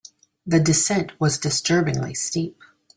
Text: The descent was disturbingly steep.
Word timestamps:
The 0.47 0.59
descent 0.59 1.11
was 1.19 1.37
disturbingly 1.37 2.15
steep. 2.15 2.57